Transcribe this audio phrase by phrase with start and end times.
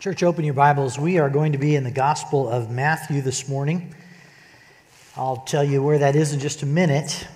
[0.00, 0.96] Church, open your Bibles.
[0.96, 3.96] We are going to be in the Gospel of Matthew this morning.
[5.16, 7.26] I'll tell you where that is in just a minute.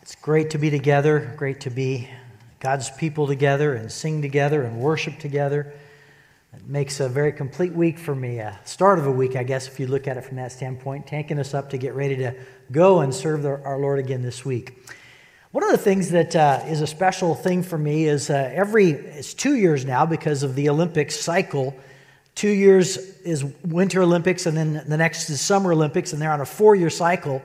[0.00, 2.08] It's great to be together, great to be
[2.58, 5.74] God's people together and sing together and worship together.
[6.54, 8.38] It makes a very complete week for me.
[8.38, 11.06] A start of a week, I guess, if you look at it from that standpoint,
[11.06, 12.34] tanking us up to get ready to
[12.72, 14.90] go and serve our Lord again this week.
[15.50, 18.92] One of the things that uh, is a special thing for me is uh, every,
[18.92, 21.76] it's two years now because of the Olympic cycle.
[22.34, 26.40] Two years is Winter Olympics, and then the next is Summer Olympics, and they're on
[26.40, 27.42] a four year cycle.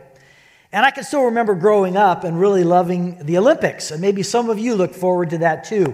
[0.71, 4.49] And I can still remember growing up and really loving the Olympics, and maybe some
[4.49, 5.93] of you look forward to that too.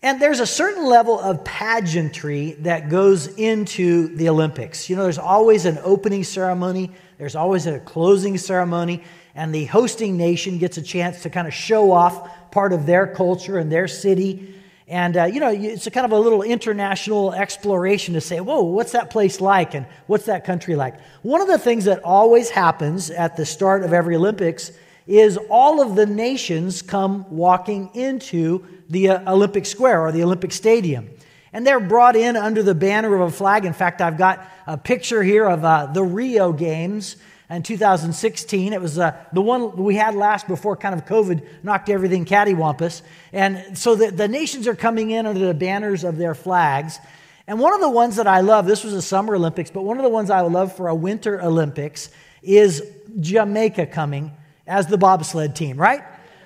[0.00, 4.88] And there's a certain level of pageantry that goes into the Olympics.
[4.88, 9.02] You know, there's always an opening ceremony, there's always a closing ceremony,
[9.34, 13.08] and the hosting nation gets a chance to kind of show off part of their
[13.08, 14.54] culture and their city.
[14.88, 18.62] And, uh, you know, it's a kind of a little international exploration to say, whoa,
[18.62, 19.74] what's that place like?
[19.74, 20.98] And what's that country like?
[21.20, 24.72] One of the things that always happens at the start of every Olympics
[25.06, 30.52] is all of the nations come walking into the uh, Olympic Square or the Olympic
[30.52, 31.10] Stadium.
[31.52, 33.66] And they're brought in under the banner of a flag.
[33.66, 37.16] In fact, I've got a picture here of uh, the Rio Games
[37.50, 38.72] in 2016.
[38.72, 43.02] It was uh, the one we had last before kind of COVID knocked everything cattywampus.
[43.32, 46.98] And so the, the nations are coming in under the banners of their flags.
[47.46, 49.96] And one of the ones that I love, this was a Summer Olympics, but one
[49.96, 52.10] of the ones I love for a Winter Olympics
[52.42, 52.82] is
[53.18, 54.32] Jamaica coming
[54.66, 56.02] as the bobsled team, right?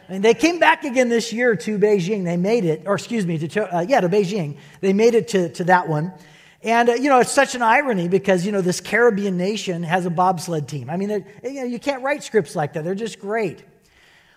[0.09, 2.25] And they came back again this year to Beijing.
[2.25, 4.59] They made it, or excuse me, to, uh, yeah, to Beijing.
[4.81, 6.13] They made it to, to that one.
[6.63, 10.07] And, uh, you know, it's such an irony because, you know, this Caribbean nation has
[10.07, 10.89] a bobsled team.
[10.89, 11.11] I mean,
[11.43, 12.85] you, know, you can't write scripts like that.
[12.85, 13.65] They're just great.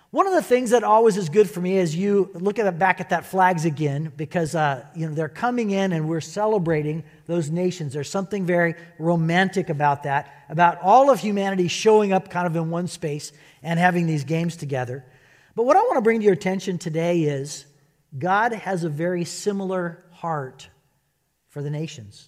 [0.09, 3.01] One of the things that always is good for me is you look at back
[3.01, 7.49] at that flags again because, uh, you know, they're coming in and we're celebrating those
[7.49, 7.93] nations.
[7.93, 12.69] There's something very romantic about that, about all of humanity showing up kind of in
[12.69, 15.05] one space and having these games together.
[15.53, 17.65] But what I want to bring to your attention today is
[18.17, 20.69] God has a very similar heart
[21.55, 22.27] for the nations.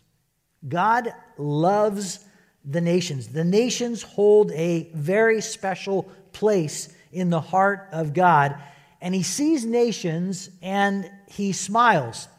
[0.70, 2.24] God loves
[2.64, 3.28] the nations.
[3.28, 8.56] The nations hold a very special place in the heart of God.
[9.02, 12.30] And he sees nations and he smiles.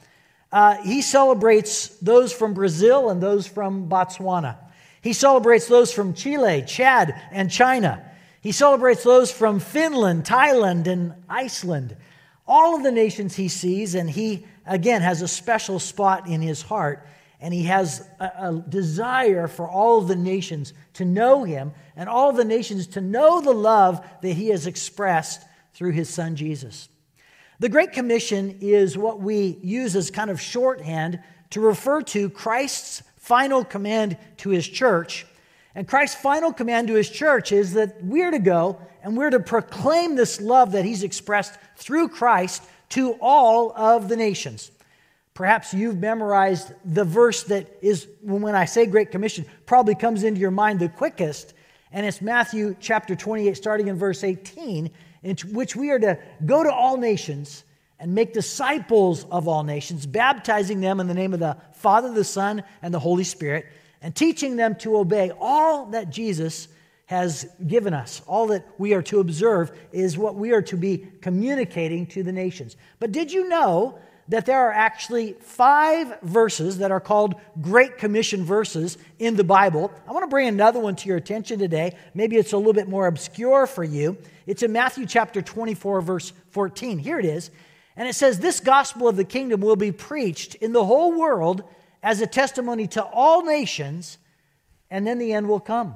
[0.50, 4.56] Uh, he celebrates those from Brazil and those from Botswana.
[5.03, 8.03] He celebrates those from Chile, Chad, and China.
[8.41, 11.98] He celebrates those from Finland, Thailand, and Iceland.
[12.47, 16.62] All of the nations he sees, and he again, has a special spot in his
[16.62, 17.06] heart,
[17.40, 22.32] and he has a, a, desire for all the nations to know him and all
[22.32, 25.42] the nations to know the love that he has expressed
[25.74, 26.88] through his son Jesus.
[27.60, 33.02] The Great Commission is what we use as kind of shorthand to refer to Christ's
[33.16, 35.26] final command to his church.
[35.74, 39.40] And Christ's final command to his church is that we're to go and we're to
[39.40, 44.71] proclaim this love that he's expressed through Christ to all of the nations.
[45.34, 50.41] Perhaps you've memorized the verse that is, when I say Great Commission, probably comes into
[50.41, 51.54] your mind the quickest,
[51.93, 54.91] and it's Matthew chapter 28, starting in verse 18,
[55.22, 57.65] in which we are to go to all nations
[58.00, 62.25] and make disciples of all nations, baptizing them in the name of the Father, the
[62.25, 63.66] Son, and the Holy Spirit,
[64.03, 66.69] and teaching them to obey all that Jesus
[67.08, 68.20] has given us.
[68.26, 72.32] All that we are to observe is what we are to be communicating to the
[72.32, 72.76] nations.
[72.98, 73.98] But did you know
[74.28, 79.91] that there are actually five verses that are called Great Commission verses in the Bible?
[80.06, 81.97] I want to bring another one to your attention today.
[82.12, 84.18] Maybe it's a little bit more obscure for you.
[84.47, 86.98] It's in Matthew chapter 24, verse 14.
[86.98, 87.50] Here it is.
[87.97, 91.65] And it says, This gospel of the kingdom will be preached in the whole world
[92.03, 94.18] as a testimony to all nations,
[94.91, 95.94] and then the end will come.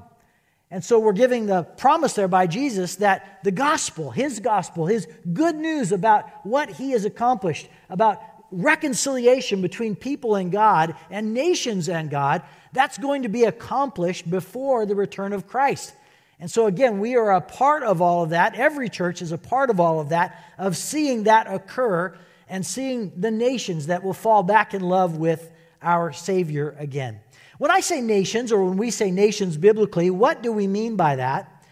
[0.73, 5.07] And so we're giving the promise there by Jesus that the gospel, his gospel, his
[5.31, 11.91] good news about what he has accomplished, about reconciliation between people and God and nations
[11.91, 12.41] and God,
[12.73, 15.93] that's going to be accomplished before the return of Christ.
[16.41, 18.55] And so, again, we are a part of all of that.
[18.55, 22.17] Every church is a part of all of that, of seeing that occur
[22.49, 25.51] and seeing the nations that will fall back in love with
[25.83, 27.21] our Savior again.
[27.63, 31.15] When I say nations, or when we say nations biblically, what do we mean by
[31.15, 31.65] that?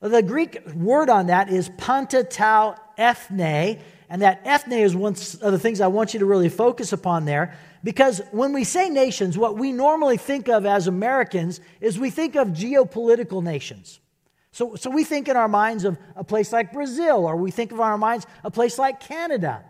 [0.00, 5.14] Well, the Greek word on that is panta ta ethne, and that ethne is one
[5.14, 7.58] of the things I want you to really focus upon there.
[7.82, 12.36] Because when we say nations, what we normally think of as Americans is we think
[12.36, 13.98] of geopolitical nations.
[14.52, 17.72] So, so we think in our minds of a place like Brazil, or we think
[17.72, 19.64] of our minds a place like Canada.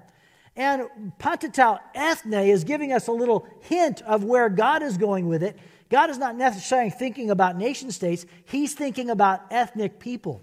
[0.55, 5.27] And Panta ta ethne is giving us a little hint of where God is going
[5.27, 5.59] with it.
[5.89, 10.43] God is not necessarily thinking about nation states, He's thinking about ethnic people.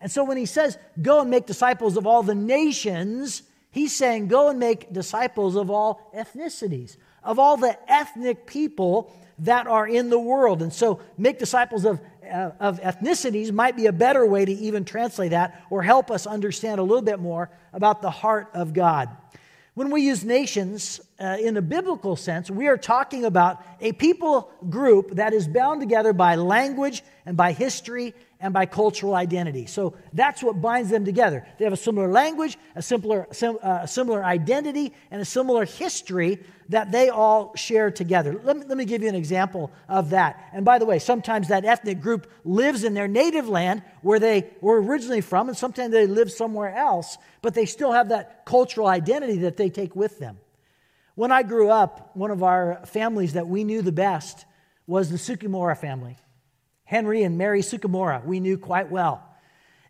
[0.00, 4.28] And so when He says, go and make disciples of all the nations, He's saying,
[4.28, 10.10] go and make disciples of all ethnicities, of all the ethnic people that are in
[10.10, 10.62] the world.
[10.62, 14.84] And so, make disciples of, uh, of ethnicities might be a better way to even
[14.84, 19.08] translate that or help us understand a little bit more about the heart of God.
[19.74, 24.50] When we use nations uh, in a biblical sense, we are talking about a people
[24.68, 29.66] group that is bound together by language and by history and by cultural identity.
[29.66, 31.46] So that's what binds them together.
[31.58, 36.40] They have a similar language, a similar, sim, uh, similar identity, and a similar history
[36.68, 38.40] that they all share together.
[38.42, 40.50] Let me, let me give you an example of that.
[40.52, 44.50] And by the way, sometimes that ethnic group lives in their native land where they
[44.60, 48.88] were originally from, and sometimes they live somewhere else, but they still have that cultural
[48.88, 50.38] identity that they take with them.
[51.14, 54.46] When I grew up, one of our families that we knew the best
[54.88, 56.16] was the Sukimura family.
[56.92, 59.26] Henry and Mary Sukimura, we knew quite well.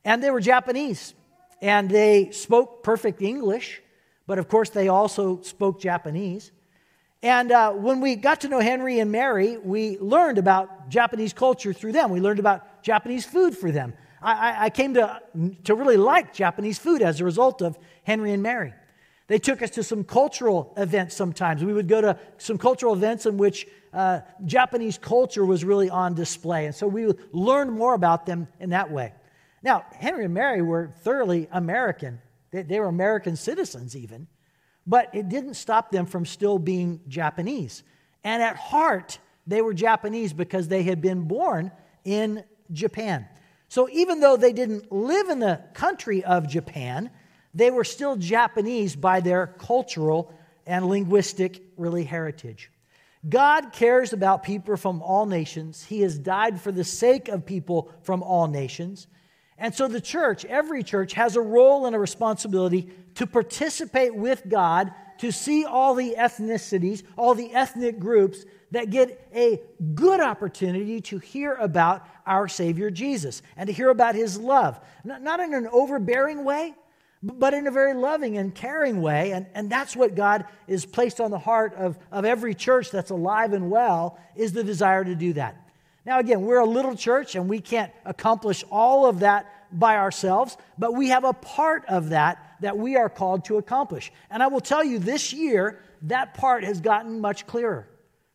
[0.05, 1.15] And they were Japanese,
[1.61, 3.83] and they spoke perfect English,
[4.29, 6.53] but of course they also spoke Japanese.
[7.21, 11.73] And uh, when we got to know Henry and Mary, we learned about Japanese culture
[11.73, 12.13] through them.
[12.13, 13.95] We learned about Japanese food for them.
[14.23, 15.21] I, I came to,
[15.65, 18.75] to really like Japanese food as a result of Henry and Mary.
[19.29, 21.65] They took us to some cultural events sometimes.
[21.65, 26.15] We would go to some cultural events in which uh, Japanese culture was really on
[26.15, 26.67] display.
[26.67, 29.13] And so we learned more about them in that way.
[29.63, 32.21] Now, Henry and Mary were thoroughly American,
[32.51, 34.27] they, they were American citizens, even,
[34.87, 37.85] but it didn't stop them from still being Japanese.
[38.25, 41.71] And at heart, they were Japanese because they had been born
[42.05, 43.27] in Japan.
[43.69, 47.11] So even though they didn't live in the country of Japan,
[47.55, 50.33] they were still Japanese by their cultural
[50.67, 52.71] and linguistic really heritage.
[53.29, 55.85] God cares about people from all nations.
[55.85, 59.07] He has died for the sake of people from all nations.
[59.59, 64.43] And so the church, every church, has a role and a responsibility to participate with
[64.49, 69.61] God to see all the ethnicities, all the ethnic groups that get a
[69.95, 74.81] good opportunity to hear about our Savior Jesus and to hear about His love.
[75.05, 76.75] Not in an overbearing way,
[77.23, 79.33] but in a very loving and caring way.
[79.33, 83.11] And, and that's what God is placed on the heart of, of every church that's
[83.11, 85.57] alive and well, is the desire to do that.
[86.05, 90.57] Now, again, we're a little church and we can't accomplish all of that by ourselves,
[90.77, 94.13] but we have a part of that that we are called to accomplish.
[94.31, 97.89] And I will tell you, this year, that part has gotten much clearer.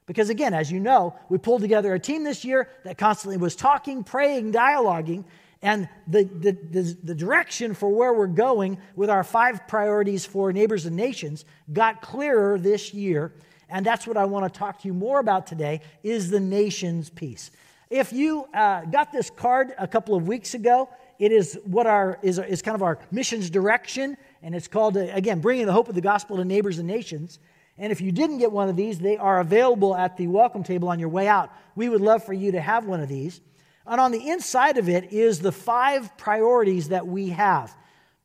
[0.06, 3.56] Because again, as you know, we pulled together a team this year that constantly was
[3.56, 5.26] talking, praying, dialoguing,
[5.62, 10.54] and the, the, the, the, direction for where we're going with our five priorities for
[10.54, 13.34] neighbors and nations got clearer this year.
[13.70, 17.10] And that's what I want to talk to you more about today is the nations
[17.10, 17.52] piece.
[17.90, 20.90] If you uh, got this card a couple of weeks ago,
[21.20, 25.08] it is what our is, is kind of our missions direction, and it's called uh,
[25.14, 27.40] again bringing the hope of the gospel to neighbors and nations.
[27.78, 30.90] And if you didn't get one of these, they are available at the welcome table
[30.90, 31.52] on your way out.
[31.76, 33.40] We would love for you to have one of these.
[33.88, 37.76] And on the inside of it is the five priorities that we have.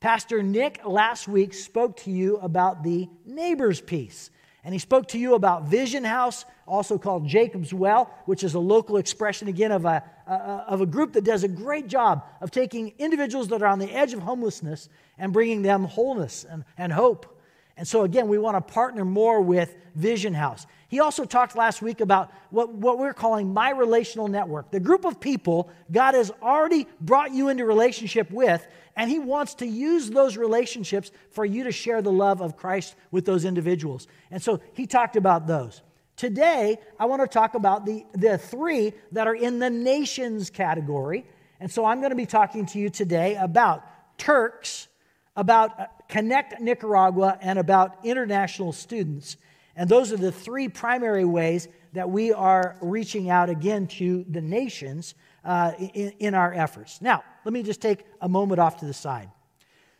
[0.00, 4.30] Pastor Nick last week spoke to you about the neighbor's piece.
[4.64, 8.60] And he spoke to you about Vision House, also called Jacob's Well, which is a
[8.60, 12.94] local expression again of a, of a group that does a great job of taking
[12.98, 14.88] individuals that are on the edge of homelessness
[15.18, 17.40] and bringing them wholeness and, and hope.
[17.76, 20.66] And so, again, we want to partner more with Vision House.
[20.92, 25.06] He also talked last week about what, what we're calling my relational network, the group
[25.06, 30.10] of people God has already brought you into relationship with, and He wants to use
[30.10, 34.06] those relationships for you to share the love of Christ with those individuals.
[34.30, 35.80] And so he talked about those.
[36.18, 41.24] Today, I want to talk about the, the three that are in the nations category.
[41.58, 43.82] And so I'm going to be talking to you today about
[44.18, 44.88] Turks,
[45.36, 49.38] about uh, Connect Nicaragua, and about international students.
[49.76, 54.40] And those are the three primary ways that we are reaching out again to the
[54.40, 55.14] nations
[55.44, 57.00] uh, in, in our efforts.
[57.00, 59.30] Now, let me just take a moment off to the side.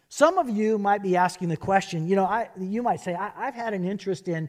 [0.09, 3.33] Some of you might be asking the question, you know, I, you might say, I,
[3.35, 4.49] I've had an interest in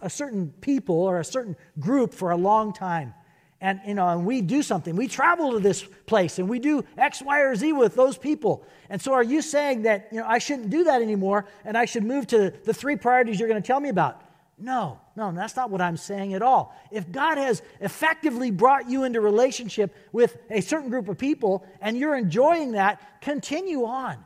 [0.00, 3.12] a certain people or a certain group for a long time.
[3.60, 4.94] And, you know, and we do something.
[4.94, 8.64] We travel to this place and we do X, Y, or Z with those people.
[8.90, 11.84] And so are you saying that, you know, I shouldn't do that anymore and I
[11.84, 14.22] should move to the three priorities you're going to tell me about?
[14.56, 16.74] No, no, that's not what I'm saying at all.
[16.92, 21.98] If God has effectively brought you into relationship with a certain group of people and
[21.98, 24.16] you're enjoying that, continue on.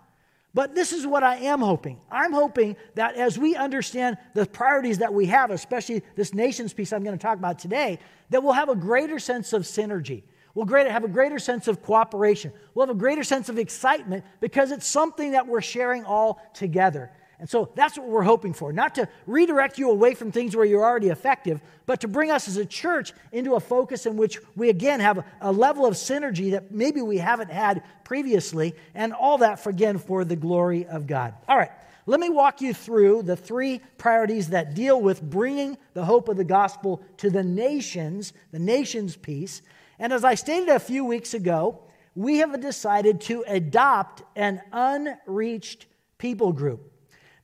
[0.54, 2.00] But this is what I am hoping.
[2.10, 6.92] I'm hoping that as we understand the priorities that we have, especially this nation's piece
[6.92, 7.98] I'm going to talk about today,
[8.30, 10.24] that we'll have a greater sense of synergy.
[10.54, 12.52] We'll have a greater sense of cooperation.
[12.74, 17.12] We'll have a greater sense of excitement because it's something that we're sharing all together.
[17.40, 18.72] And so that's what we're hoping for.
[18.72, 22.48] Not to redirect you away from things where you're already effective, but to bring us
[22.48, 26.50] as a church into a focus in which we again have a level of synergy
[26.50, 31.06] that maybe we haven't had previously, and all that, for, again, for the glory of
[31.06, 31.34] God.
[31.48, 31.70] All right,
[32.06, 36.36] let me walk you through the three priorities that deal with bringing the hope of
[36.36, 39.62] the gospel to the nations, the nations piece.
[39.98, 41.82] And as I stated a few weeks ago,
[42.14, 46.92] we have decided to adopt an unreached people group.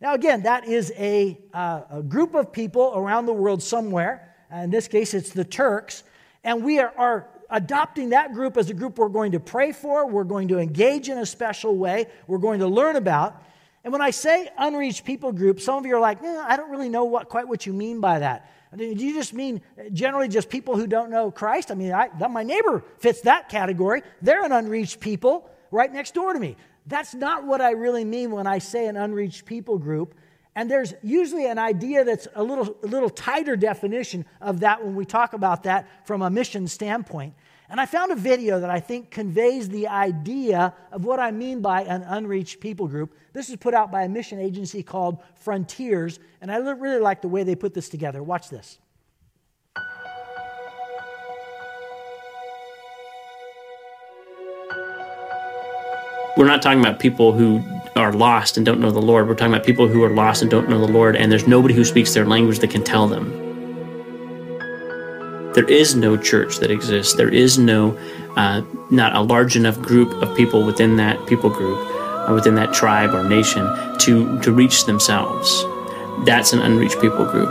[0.00, 4.34] Now, again, that is a, uh, a group of people around the world somewhere.
[4.52, 6.04] In this case, it's the Turks.
[6.42, 10.06] And we are, are adopting that group as a group we're going to pray for,
[10.06, 13.42] we're going to engage in a special way, we're going to learn about.
[13.82, 16.70] And when I say unreached people group, some of you are like, eh, I don't
[16.70, 18.50] really know what, quite what you mean by that.
[18.76, 19.60] Do you just mean
[19.92, 21.70] generally just people who don't know Christ?
[21.70, 24.02] I mean, I, my neighbor fits that category.
[24.20, 26.56] They're an unreached people right next door to me.
[26.86, 30.14] That's not what I really mean when I say an unreached people group.
[30.56, 34.94] And there's usually an idea that's a little, a little tighter definition of that when
[34.94, 37.34] we talk about that from a mission standpoint.
[37.68, 41.60] And I found a video that I think conveys the idea of what I mean
[41.60, 43.16] by an unreached people group.
[43.32, 47.28] This is put out by a mission agency called Frontiers, and I really like the
[47.28, 48.22] way they put this together.
[48.22, 48.78] Watch this.
[56.36, 57.62] We're not talking about people who
[57.96, 59.28] are lost and don't know the Lord.
[59.28, 61.74] We're talking about people who are lost and don't know the Lord, and there's nobody
[61.74, 63.40] who speaks their language that can tell them.
[65.54, 67.14] There is no church that exists.
[67.14, 67.96] There is no,
[68.36, 71.78] uh, not a large enough group of people within that people group,
[72.28, 73.64] uh, within that tribe or nation,
[73.98, 75.64] to to reach themselves.
[76.24, 77.48] That's an unreached people group.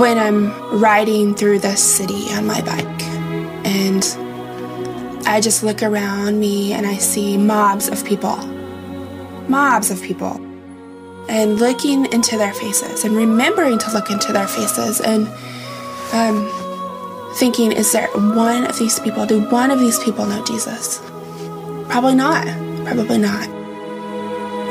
[0.00, 3.02] When I'm riding through the city on my bike,
[3.64, 4.02] and
[5.28, 8.38] I just look around me and I see mobs of people.
[9.46, 10.40] Mobs of people.
[11.28, 15.28] And looking into their faces and remembering to look into their faces and
[16.14, 16.50] um,
[17.34, 19.26] thinking, is there one of these people?
[19.26, 20.98] Do one of these people know Jesus?
[21.90, 22.46] Probably not.
[22.86, 23.50] Probably not.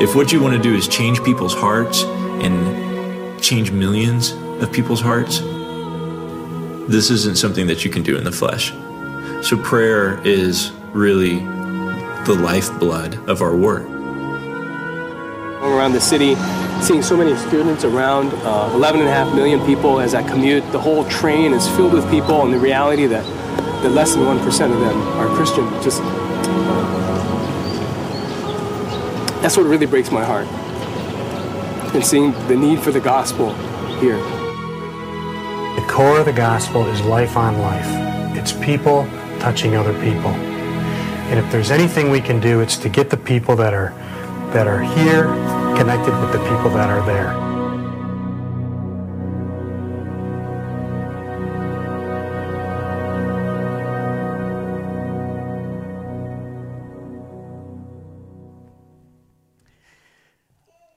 [0.02, 5.00] If what you want to do is change people's hearts and change millions of people's
[5.00, 5.38] hearts,
[6.88, 8.72] this isn't something that you can do in the flesh.
[9.42, 11.38] So prayer is really
[12.26, 13.88] the lifeblood of our work.
[15.62, 16.34] Around the city,
[16.82, 20.70] seeing so many students around, uh, 11.5 million people as I commute.
[20.72, 23.24] The whole train is filled with people, and the reality that,
[23.82, 24.38] that less than 1%
[24.72, 25.64] of them are Christian.
[25.82, 26.02] Just
[29.40, 30.48] that's what really breaks my heart.
[31.94, 33.54] And seeing the need for the gospel
[34.00, 34.18] here.
[35.76, 37.86] The core of the gospel is life on life.
[38.36, 39.08] It's people
[39.40, 40.30] touching other people.
[41.30, 43.90] And if there's anything we can do, it's to get the people that are
[44.52, 45.24] that are here
[45.76, 47.48] connected with the people that are there.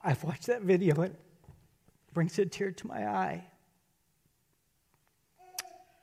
[0.04, 1.14] I've watched that video it
[2.12, 3.44] brings a tear to my eye.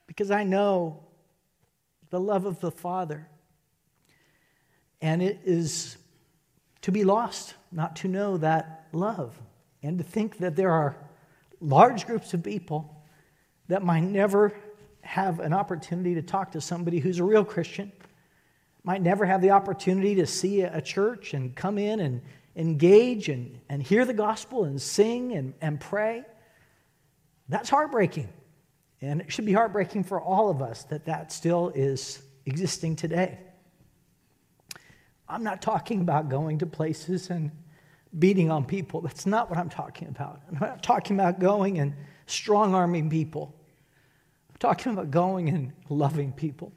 [0.08, 1.09] Because I know
[2.10, 3.28] the love of the Father.
[5.02, 5.98] And it is
[6.82, 9.40] to be lost not to know that love
[9.84, 10.98] and to think that there are
[11.62, 13.04] large groups of people
[13.68, 14.54] that might never
[15.02, 17.92] have an opportunity to talk to somebody who's a real Christian,
[18.84, 22.22] might never have the opportunity to see a church and come in and
[22.56, 26.24] engage and, and hear the gospel and sing and, and pray.
[27.48, 28.30] That's heartbreaking.
[29.02, 33.40] And it should be heartbreaking for all of us that that still is existing today.
[35.28, 37.52] I'm not talking about going to places and
[38.18, 39.02] beating on people.
[39.02, 40.42] That's not what I'm talking about.
[40.50, 41.94] I'm not talking about going and
[42.26, 43.56] strong arming people.
[44.50, 46.74] I'm talking about going and loving people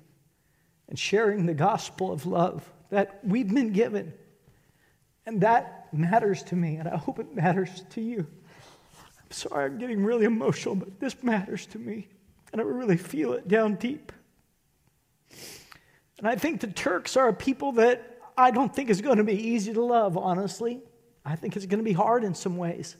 [0.89, 4.13] and sharing the gospel of love that we've been given.
[5.25, 8.27] And that matters to me, and I hope it matters to you.
[9.33, 12.09] Sorry, I'm getting really emotional, but this matters to me.
[12.53, 14.13] And I really feel it down deep.
[16.19, 19.25] And I think the Turks are a people that I don't think is going to
[19.25, 20.81] be easy to love, honestly.
[21.25, 22.97] I think it's going to be hard in some ways.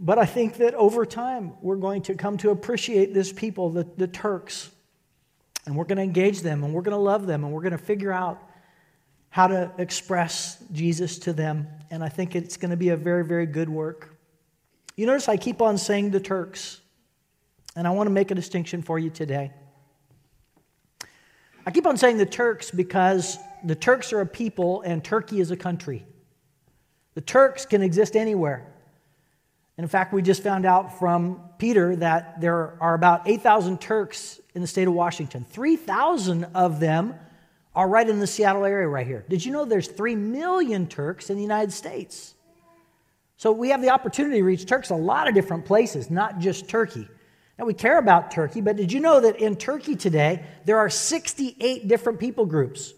[0.00, 3.86] But I think that over time, we're going to come to appreciate this people, the,
[3.96, 4.70] the Turks.
[5.66, 7.72] And we're going to engage them, and we're going to love them, and we're going
[7.72, 8.42] to figure out
[9.30, 11.68] how to express Jesus to them.
[11.90, 14.11] And I think it's going to be a very, very good work.
[14.96, 16.80] You notice I keep on saying the Turks,
[17.74, 19.52] and I want to make a distinction for you today.
[21.64, 25.50] I keep on saying the Turks because the Turks are a people and Turkey is
[25.50, 26.04] a country.
[27.14, 28.66] The Turks can exist anywhere.
[29.76, 34.40] And in fact, we just found out from Peter that there are about 8,000 Turks
[34.54, 35.46] in the state of Washington.
[35.48, 37.14] 3,000 of them
[37.74, 39.24] are right in the Seattle area right here.
[39.28, 42.34] Did you know there's 3 million Turks in the United States?
[43.42, 46.68] So we have the opportunity to reach Turks a lot of different places, not just
[46.68, 47.08] Turkey.
[47.58, 50.88] Now we care about Turkey, but did you know that in Turkey today there are
[50.88, 52.94] 68 different people groups?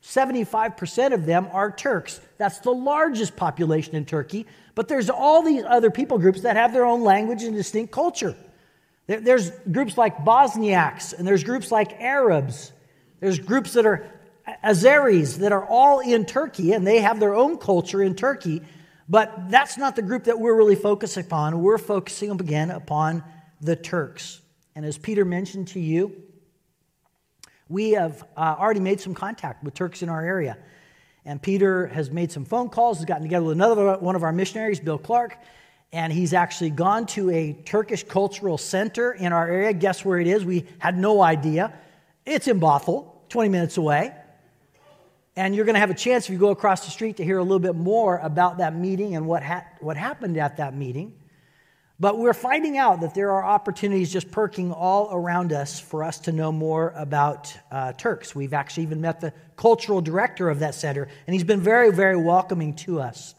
[0.00, 2.20] 75% of them are Turks.
[2.38, 6.72] That's the largest population in Turkey, but there's all these other people groups that have
[6.72, 8.36] their own language and distinct culture.
[9.08, 12.70] There's groups like Bosniaks, and there's groups like Arabs.
[13.18, 14.08] There's groups that are
[14.64, 18.62] Azeris that are all in Turkey, and they have their own culture in Turkey.
[19.08, 21.60] But that's not the group that we're really focusing upon.
[21.60, 23.22] We're focusing again upon
[23.60, 24.40] the Turks.
[24.74, 26.22] And as Peter mentioned to you,
[27.68, 30.56] we have uh, already made some contact with Turks in our area.
[31.24, 34.32] And Peter has made some phone calls, has gotten together with another one of our
[34.32, 35.38] missionaries, Bill Clark,
[35.92, 39.72] and he's actually gone to a Turkish cultural center in our area.
[39.72, 40.44] Guess where it is?
[40.44, 41.72] We had no idea.
[42.26, 44.12] It's in Bothell, 20 minutes away.
[45.36, 47.38] And you're going to have a chance if you go across the street to hear
[47.38, 51.12] a little bit more about that meeting and what, ha- what happened at that meeting.
[51.98, 56.18] But we're finding out that there are opportunities just perking all around us for us
[56.20, 58.34] to know more about uh, Turks.
[58.34, 62.16] We've actually even met the cultural director of that center, and he's been very, very
[62.16, 63.34] welcoming to us.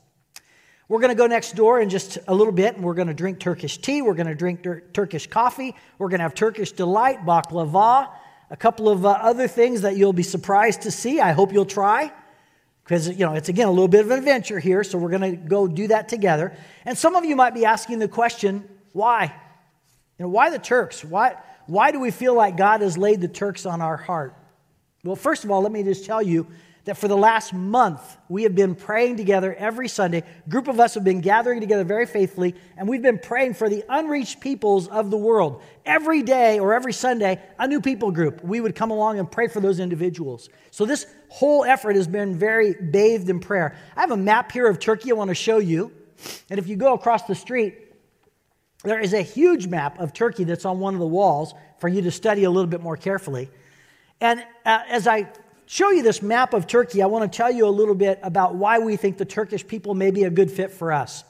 [0.88, 3.14] We're going to go next door in just a little bit, and we're going to
[3.14, 4.02] drink Turkish tea.
[4.02, 5.76] We're going to drink tur- Turkish coffee.
[5.98, 8.10] We're going to have Turkish delight, baklava,
[8.50, 11.20] a couple of uh, other things that you'll be surprised to see.
[11.20, 12.12] I hope you'll try
[12.84, 15.32] because you know it's again a little bit of an adventure here so we're going
[15.32, 16.56] to go do that together.
[16.86, 19.34] And some of you might be asking the question why?
[20.18, 21.04] You know why the turks?
[21.04, 24.36] Why why do we feel like god has laid the turks on our heart?
[25.04, 26.48] Well first of all let me just tell you
[26.86, 30.24] that for the last month we have been praying together every Sunday.
[30.46, 33.70] A group of us have been gathering together very faithfully, and we've been praying for
[33.70, 35.62] the unreached peoples of the world.
[35.86, 38.44] Every day or every Sunday, a new people group.
[38.44, 40.50] We would come along and pray for those individuals.
[40.72, 43.76] So this whole effort has been very bathed in prayer.
[43.96, 45.92] I have a map here of Turkey I want to show you.
[46.50, 47.80] And if you go across the street,
[48.84, 52.04] there is a huge map of Turkey that's on one of the walls for you
[52.04, 53.50] to study a little bit more carefully.
[54.22, 55.28] And uh, as I
[55.66, 58.56] show you this map of Turkey, I want to tell you a little bit about
[58.56, 61.24] why we think the Turkish people may be a good fit for us.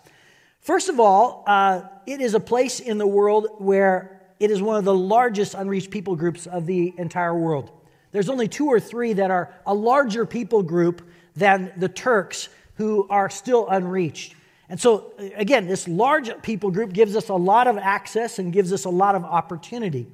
[0.60, 4.78] First of all, uh, it is a place in the world where it is one
[4.78, 7.72] of the largest unreached people groups of the entire world.
[8.12, 11.02] There's only two or three that are a larger people group
[11.36, 14.36] than the Turks who are still unreached.
[14.70, 18.74] And so, again, this large people group gives us a lot of access and gives
[18.74, 20.08] us a lot of opportunity.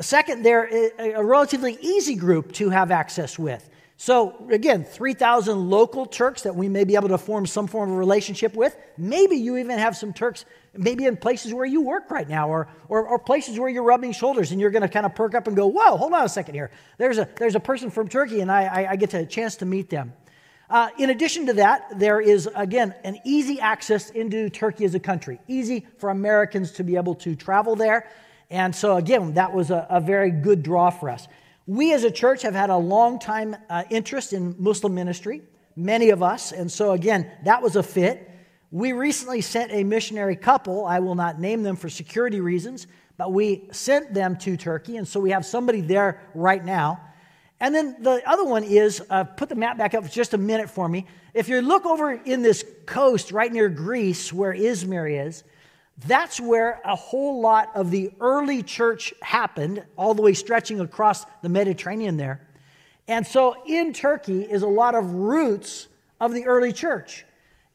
[0.00, 3.68] Second, they're a relatively easy group to have access with.
[3.96, 7.96] So, again, 3,000 local Turks that we may be able to form some form of
[7.96, 8.76] relationship with.
[8.98, 10.44] Maybe you even have some Turks,
[10.76, 14.10] maybe in places where you work right now, or, or, or places where you're rubbing
[14.10, 16.28] shoulders and you're going to kind of perk up and go, Whoa, hold on a
[16.28, 16.72] second here.
[16.98, 19.64] There's a, there's a person from Turkey, and I, I, I get a chance to
[19.64, 20.12] meet them.
[20.68, 25.00] Uh, in addition to that, there is, again, an easy access into Turkey as a
[25.00, 25.38] country.
[25.46, 28.10] Easy for Americans to be able to travel there.
[28.50, 31.26] And so, again, that was a, a very good draw for us.
[31.66, 35.42] We as a church have had a long time uh, interest in Muslim ministry,
[35.76, 36.52] many of us.
[36.52, 38.30] And so, again, that was a fit.
[38.70, 40.84] We recently sent a missionary couple.
[40.84, 44.96] I will not name them for security reasons, but we sent them to Turkey.
[44.96, 47.00] And so we have somebody there right now.
[47.60, 50.38] And then the other one is uh, put the map back up for just a
[50.38, 51.06] minute for me.
[51.32, 55.44] If you look over in this coast right near Greece, where Izmir is,
[55.98, 61.24] that's where a whole lot of the early church happened, all the way stretching across
[61.42, 62.40] the Mediterranean there.
[63.06, 65.88] And so in Turkey is a lot of roots
[66.20, 67.24] of the early church.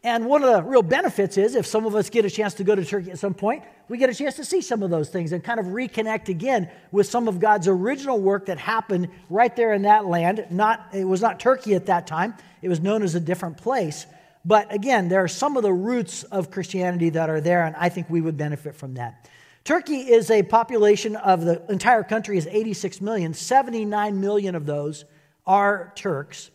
[0.03, 2.63] And one of the real benefits is if some of us get a chance to
[2.63, 5.09] go to Turkey at some point, we get a chance to see some of those
[5.09, 9.53] things and kind of reconnect again with some of God's original work that happened right
[9.55, 10.45] there in that land.
[10.49, 14.05] Not, it was not Turkey at that time, it was known as a different place.
[14.45, 17.89] But again, there are some of the roots of Christianity that are there, and I
[17.89, 19.29] think we would benefit from that.
[19.65, 23.33] Turkey is a population of the entire country is 86 million.
[23.33, 25.05] 79 million of those
[25.45, 26.51] are Turks.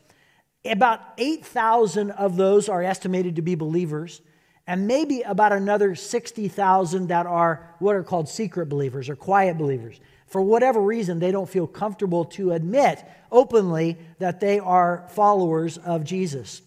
[0.65, 4.23] About 8,000 of those are estimated to be believers.
[4.67, 10.01] and maybe about another 60,000 that are what are called secret believers or quiet believers.
[10.27, 16.05] For whatever reason, they don't feel comfortable to admit openly that they are followers of
[16.05, 16.63] Jesus.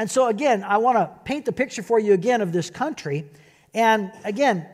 [0.00, 3.26] And so, again, I want to paint the picture for you again of this country.
[3.74, 4.66] And again,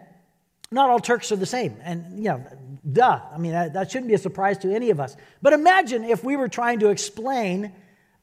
[0.70, 1.76] not all Turks are the same.
[1.82, 2.46] And, you know,
[2.92, 3.18] duh.
[3.34, 5.16] I mean, that, that shouldn't be a surprise to any of us.
[5.42, 7.72] But imagine if we were trying to explain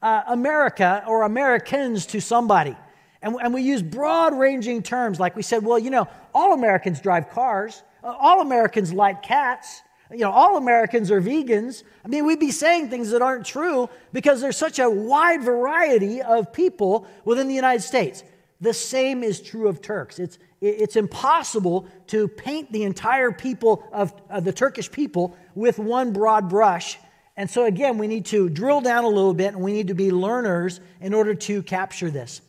[0.00, 2.74] uh, America or Americans to somebody.
[3.20, 7.02] And, and we use broad ranging terms like we said, well, you know, all Americans
[7.02, 9.82] drive cars, uh, all Americans like cats.
[10.14, 11.82] You know, all Americans are vegans.
[12.04, 16.22] I mean, we'd be saying things that aren't true because there's such a wide variety
[16.22, 18.22] of people within the United States.
[18.60, 20.18] The same is true of Turks.
[20.18, 26.12] It's, it's impossible to paint the entire people of, of the Turkish people with one
[26.12, 26.98] broad brush.
[27.36, 29.94] And so, again, we need to drill down a little bit and we need to
[29.94, 32.40] be learners in order to capture this.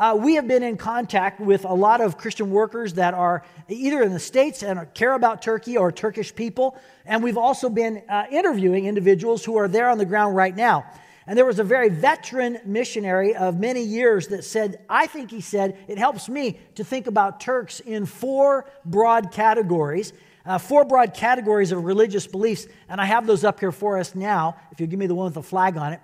[0.00, 4.00] Uh, we have been in contact with a lot of Christian workers that are either
[4.00, 6.74] in the States and care about Turkey or Turkish people.
[7.04, 10.86] And we've also been uh, interviewing individuals who are there on the ground right now.
[11.26, 15.42] And there was a very veteran missionary of many years that said, I think he
[15.42, 20.14] said, it helps me to think about Turks in four broad categories.
[20.46, 24.14] Uh, four broad categories of religious beliefs, and I have those up here for us
[24.14, 24.56] now.
[24.72, 26.00] If you give me the one with the flag on it.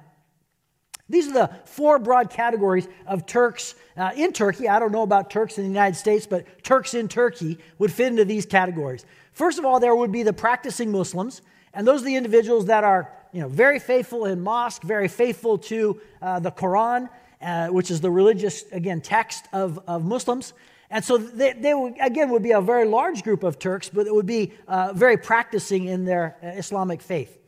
[1.08, 4.68] These are the four broad categories of Turks uh, in Turkey.
[4.68, 8.08] I don't know about Turks in the United States, but Turks in Turkey would fit
[8.08, 9.06] into these categories.
[9.32, 11.42] First of all, there would be the practicing Muslims,
[11.72, 15.58] and those are the individuals that are you know, very faithful in mosque, very faithful
[15.58, 17.08] to uh, the Quran,
[17.40, 20.54] uh, which is the religious, again, text of, of Muslims.
[20.90, 24.06] And so they, they would, again, would be a very large group of Turks, but
[24.06, 27.45] it would be uh, very practicing in their uh, Islamic faith.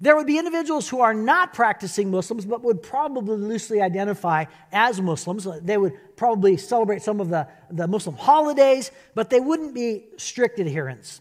[0.00, 5.00] There would be individuals who are not practicing Muslims, but would probably loosely identify as
[5.00, 5.46] Muslims.
[5.62, 10.60] They would probably celebrate some of the, the Muslim holidays, but they wouldn't be strict
[10.60, 11.20] adherents.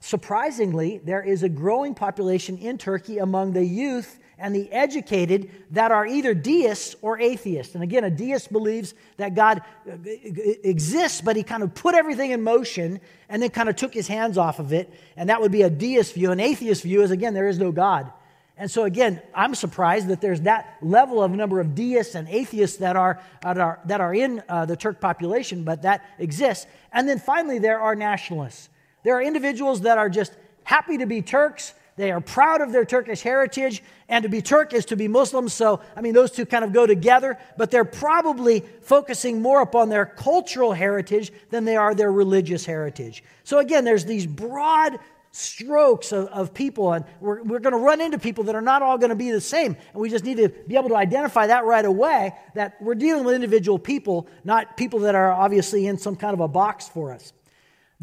[0.00, 5.92] Surprisingly, there is a growing population in Turkey among the youth and the educated that
[5.92, 7.74] are either deists or atheists.
[7.74, 12.42] And again, a deist believes that God exists, but he kind of put everything in
[12.42, 14.92] motion and then kind of took his hands off of it.
[15.16, 16.32] And that would be a deist view.
[16.32, 18.12] An atheist view is, again, there is no God.
[18.56, 22.76] And so, again, I'm surprised that there's that level of number of deists and atheists
[22.78, 26.66] that are, that are, that are in uh, the Turk population, but that exists.
[26.92, 28.68] And then finally, there are nationalists.
[29.02, 32.84] There are individuals that are just happy to be Turks they are proud of their
[32.84, 35.48] Turkish heritage, and to be Turk is to be Muslim.
[35.48, 39.88] So, I mean, those two kind of go together, but they're probably focusing more upon
[39.88, 43.22] their cultural heritage than they are their religious heritage.
[43.44, 44.98] So, again, there's these broad
[45.30, 48.82] strokes of, of people, and we're, we're going to run into people that are not
[48.82, 49.76] all going to be the same.
[49.92, 53.24] And we just need to be able to identify that right away that we're dealing
[53.24, 57.12] with individual people, not people that are obviously in some kind of a box for
[57.12, 57.32] us.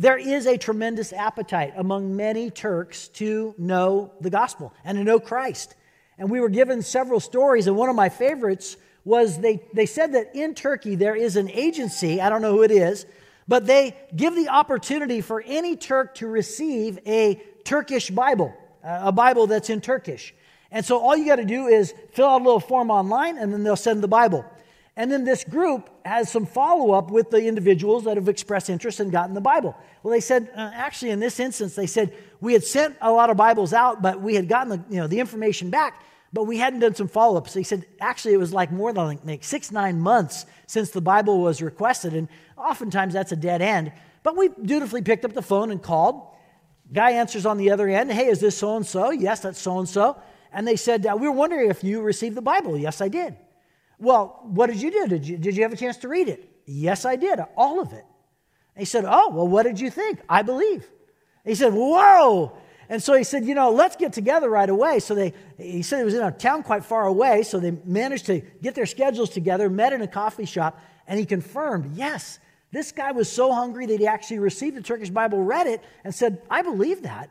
[0.02, 5.20] There is a tremendous appetite among many Turks to know the gospel and to know
[5.20, 5.76] Christ.
[6.18, 10.14] And we were given several stories, and one of my favorites was they, they said
[10.14, 13.06] that in Turkey there is an agency, I don't know who it is,
[13.48, 19.46] but they give the opportunity for any Turk to receive a Turkish Bible, a Bible
[19.46, 20.34] that's in Turkish.
[20.72, 23.54] And so all you got to do is fill out a little form online, and
[23.54, 24.44] then they'll send the Bible.
[25.02, 29.00] And then this group has some follow up with the individuals that have expressed interest
[29.00, 29.76] and gotten the Bible.
[30.04, 33.32] Well, they said, uh, actually, in this instance, they said, we had sent a lot
[33.32, 36.60] of Bibles out, but we had gotten the, you know, the information back, but we
[36.60, 37.50] hadn't done some follow up.
[37.50, 41.42] So said, actually, it was like more than like six, nine months since the Bible
[41.42, 42.14] was requested.
[42.14, 43.92] And oftentimes that's a dead end.
[44.22, 46.28] But we dutifully picked up the phone and called.
[46.94, 49.10] Guy answers on the other end, hey, is this so and so?
[49.10, 50.22] Yes, that's so and so.
[50.54, 52.78] And they said, uh, we were wondering if you received the Bible.
[52.78, 53.36] Yes, I did.
[54.02, 55.08] Well, what did you do?
[55.08, 56.50] Did you, did you have a chance to read it?
[56.66, 58.04] Yes, I did, all of it.
[58.76, 60.20] And he said, Oh, well, what did you think?
[60.28, 60.90] I believe.
[61.46, 62.58] he said, Whoa.
[62.90, 65.00] And so he said, You know, let's get together right away.
[65.00, 67.44] So they, he said it was in a town quite far away.
[67.44, 71.26] So they managed to get their schedules together, met in a coffee shop, and he
[71.26, 72.40] confirmed, Yes,
[72.72, 76.14] this guy was so hungry that he actually received the Turkish Bible, read it, and
[76.14, 77.30] said, I believe that.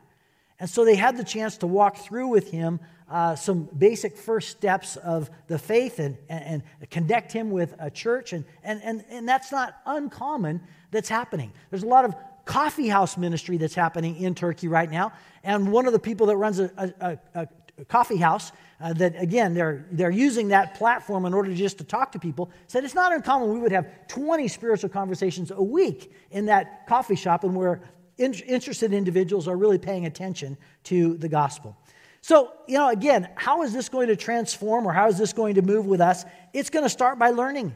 [0.61, 4.49] And so they had the chance to walk through with him uh, some basic first
[4.49, 8.31] steps of the faith and, and, and, connect him with a church.
[8.31, 11.51] And, and, and, and that's not uncommon that's happening.
[11.71, 12.13] There's a lot of
[12.45, 15.13] coffee house ministry that's happening in Turkey right now.
[15.43, 17.47] And one of the people that runs a, a, a,
[17.79, 21.83] a coffee house, uh, that again, they're, they're using that platform in order just to
[21.83, 26.13] talk to people, said it's not uncommon we would have 20 spiritual conversations a week
[26.29, 27.81] in that coffee shop and where
[28.21, 31.75] in, interested individuals are really paying attention to the gospel.
[32.21, 35.55] So, you know, again, how is this going to transform or how is this going
[35.55, 36.23] to move with us?
[36.53, 37.73] It's going to start by learning.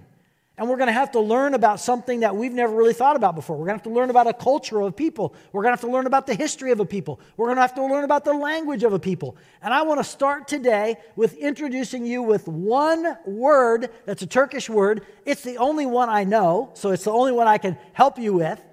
[0.57, 3.35] And we're going to have to learn about something that we've never really thought about
[3.35, 3.57] before.
[3.57, 5.33] We're going to have to learn about a culture of people.
[5.51, 7.19] We're going to have to learn about the history of a people.
[7.35, 9.35] We're going to have to learn about the language of a people.
[9.61, 14.69] And I want to start today with introducing you with one word that's a Turkish
[14.69, 15.05] word.
[15.25, 18.31] It's the only one I know, so it's the only one I can help you
[18.31, 18.63] with.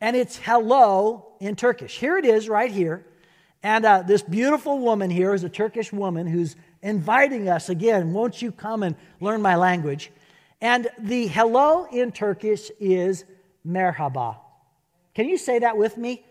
[0.00, 1.98] And it's hello in Turkish.
[1.98, 3.04] Here it is right here.
[3.62, 8.40] And uh, this beautiful woman here is a Turkish woman who's inviting us again, won't
[8.40, 10.10] you come and learn my language?
[10.62, 13.24] And the hello in Turkish is
[13.66, 14.36] merhaba.
[15.14, 16.24] Can you say that with me?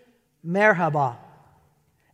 [0.46, 1.18] Merhaba.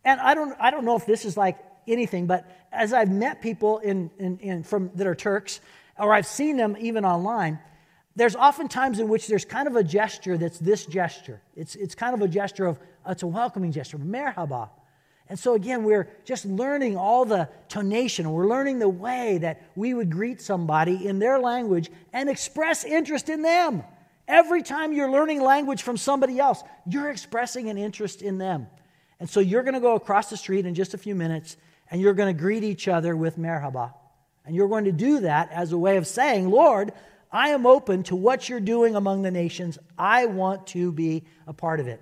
[0.04, 3.40] And I don't, I don't know if this is like anything, but as I've met
[3.40, 5.60] people in, in, in, from, that are Turks,
[5.98, 7.58] or I've seen them even online,
[8.16, 11.40] there's often times in which there's kind of a gesture that's this gesture.
[11.54, 14.70] It's, it's kind of a gesture of, it's a welcoming gesture, merhaba.
[15.28, 18.26] And so, again, we're just learning all the tonation.
[18.26, 23.28] We're learning the way that we would greet somebody in their language and express interest
[23.28, 23.82] in them.
[24.28, 28.68] Every time you're learning language from somebody else, you're expressing an interest in them.
[29.18, 31.56] And so, you're going to go across the street in just a few minutes
[31.90, 33.94] and you're going to greet each other with merhaba.
[34.44, 36.92] And you're going to do that as a way of saying, Lord,
[37.32, 39.78] I am open to what you're doing among the nations.
[39.98, 42.00] I want to be a part of it.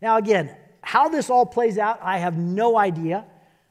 [0.00, 3.24] Now, again, how this all plays out, I have no idea.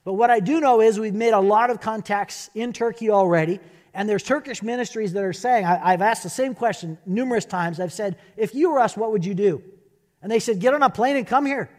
[0.04, 3.60] But what I do know is we've made a lot of contacts in Turkey already.
[3.94, 7.80] And there's Turkish ministries that are saying, I, have asked the same question numerous times.
[7.80, 9.64] I've said, if you were us, what would you do?
[10.22, 11.70] And they said, get on a plane and come here.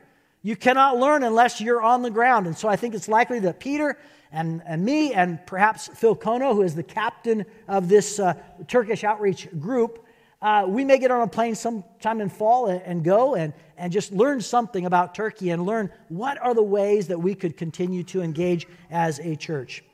[0.42, 2.46] You cannot learn unless you're on the ground.
[2.46, 3.96] And so I think it's likely that Peter
[4.32, 8.34] and, and me and perhaps Phil Kono, who is the captain of this uh,
[8.68, 10.06] Turkish outreach group,
[10.42, 13.92] uh, we may get on a plane sometime in fall and, and, go and, and
[13.92, 18.02] just learn something about Turkey and learn what are the ways that we could continue
[18.04, 19.84] to engage as a church.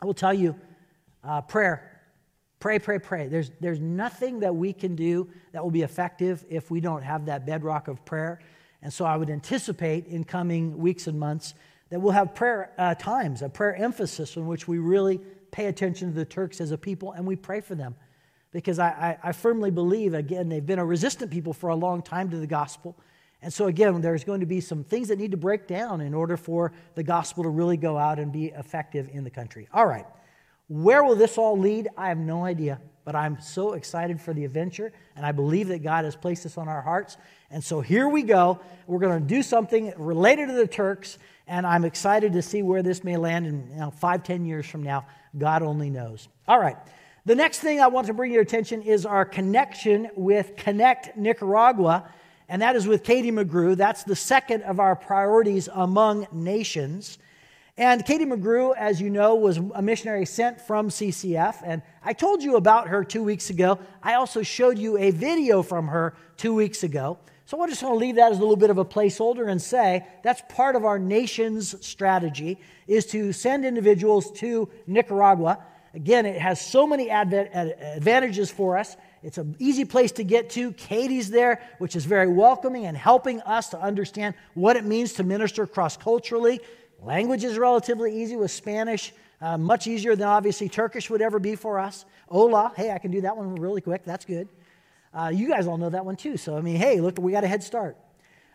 [0.00, 0.54] I will tell you
[1.22, 1.90] uh, prayer.
[2.58, 3.28] Pray, pray, pray.
[3.28, 7.26] There's, there's nothing that we can do that will be effective if we don't have
[7.26, 8.40] that bedrock of prayer.
[8.80, 11.52] And so I would anticipate in coming weeks and months
[11.90, 15.20] that we'll have prayer uh, times, a prayer emphasis in which we really
[15.50, 17.94] pay attention to the Turks as a people and we pray for them
[18.54, 22.02] because I, I, I, firmly believe, again, they've been a resistant people for a long
[22.02, 22.96] time to the gospel.
[23.42, 26.14] And so, again, there's going to be some things that need to break down in
[26.14, 29.68] order for the gospel to really go out and be effective in the country.
[29.74, 30.06] All right.
[30.68, 31.88] Where will this all lead?
[31.98, 32.80] I have no idea.
[33.04, 36.56] But I'm so excited for the adventure, and I believe that God has placed this
[36.56, 37.18] on our hearts.
[37.50, 38.60] And so here we go.
[38.86, 42.82] We're going to do something related to the Turks, and I'm excited to see where
[42.82, 45.06] this may land in you know, five, ten years from now.
[45.36, 46.28] God only knows.
[46.48, 46.76] All right.
[47.26, 52.10] The next thing I want to bring your attention is our connection with Connect Nicaragua,
[52.48, 53.76] and that is with Katie McGrew.
[53.76, 57.18] That's the second of our priorities among nations.
[57.76, 61.56] And Katie McGrew, as you know, was a missionary sent from CCF.
[61.64, 63.78] And I told you about her two weeks ago.
[64.02, 67.18] I also showed you a video from her two weeks ago.
[67.46, 69.60] So I just want to leave that as a little bit of a placeholder and
[69.60, 75.58] say that's part of our nation's strategy is to send individuals to Nicaragua
[75.94, 78.96] Again, it has so many advantages for us.
[79.22, 80.72] It's an easy place to get to.
[80.72, 85.22] Katie's there, which is very welcoming and helping us to understand what it means to
[85.22, 86.60] minister cross culturally.
[87.00, 91.54] Language is relatively easy with Spanish, uh, much easier than obviously Turkish would ever be
[91.54, 92.04] for us.
[92.28, 94.04] Hola, hey, I can do that one really quick.
[94.04, 94.48] That's good.
[95.14, 96.36] Uh, you guys all know that one too.
[96.36, 97.96] So, I mean, hey, look, we got a head start.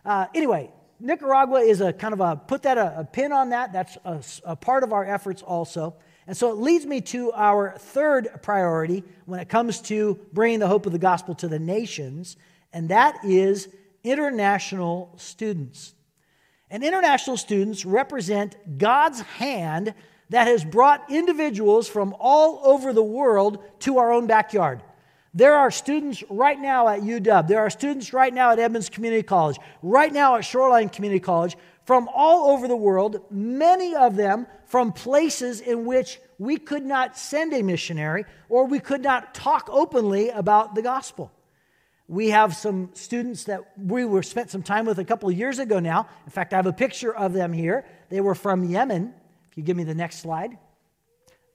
[0.04, 3.72] Uh, anyway, Nicaragua is a kind of a put that a, a pin on that.
[3.72, 5.96] That's a, a part of our efforts also.
[6.28, 10.68] And so it leads me to our third priority when it comes to bringing the
[10.68, 12.38] hope of the gospel to the nations,
[12.72, 13.70] and that is
[14.04, 15.94] international students.
[16.70, 19.96] And international students represent God's hand
[20.30, 24.84] that has brought individuals from all over the world to our own backyard.
[25.34, 27.48] There are students right now at UW.
[27.48, 31.56] There are students right now at Edmonds Community College, right now at Shoreline Community College,
[31.86, 37.18] from all over the world, many of them from places in which we could not
[37.18, 41.32] send a missionary or we could not talk openly about the gospel.
[42.08, 45.60] We have some students that we were spent some time with a couple of years
[45.60, 46.08] ago now.
[46.26, 47.86] In fact, I have a picture of them here.
[48.10, 49.14] They were from Yemen.
[49.52, 50.58] If you give me the next slide,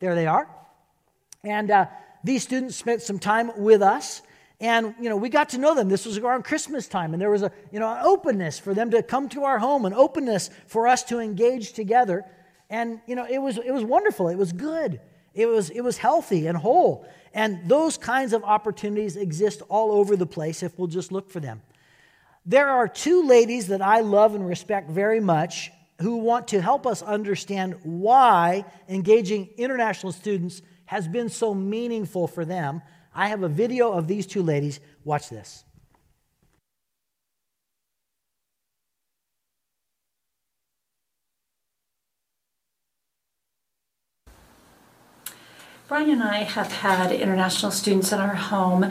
[0.01, 0.49] there they are.
[1.43, 1.87] And uh,
[2.25, 4.23] these students spent some time with us
[4.61, 5.89] and, you know, we got to know them.
[5.89, 8.91] This was around Christmas time, and there was a, you know, an openness for them
[8.93, 12.25] to come to our home, an openness for us to engage together.
[12.71, 14.29] And, you know, it was, it was wonderful.
[14.29, 15.01] It was good.
[15.35, 17.07] It was, it was healthy and whole.
[17.35, 21.41] And those kinds of opportunities exist all over the place if we'll just look for
[21.41, 21.61] them.
[22.47, 26.87] There are two ladies that I love and respect very much who want to help
[26.87, 32.83] us understand why engaging international students has been so meaningful for them.
[33.15, 34.81] I have a video of these two ladies.
[35.05, 35.65] Watch this.
[45.87, 48.91] Brian and I have had international students in our home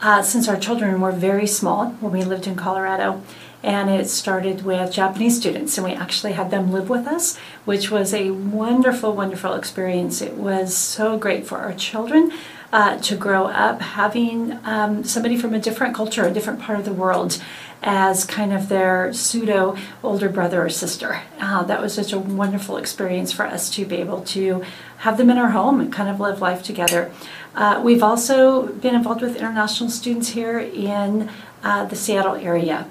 [0.00, 3.22] uh, since our children were very small when we lived in Colorado.
[3.62, 7.90] And it started with Japanese students, and we actually had them live with us, which
[7.90, 10.22] was a wonderful, wonderful experience.
[10.22, 12.32] It was so great for our children
[12.72, 16.84] uh, to grow up having um, somebody from a different culture, a different part of
[16.84, 17.42] the world,
[17.82, 21.22] as kind of their pseudo older brother or sister.
[21.40, 24.64] Uh, that was such a wonderful experience for us to be able to
[24.98, 27.10] have them in our home and kind of live life together.
[27.54, 31.30] Uh, we've also been involved with international students here in
[31.62, 32.86] uh, the Seattle area.